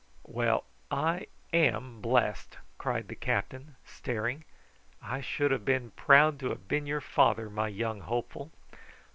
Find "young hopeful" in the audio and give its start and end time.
7.67-8.51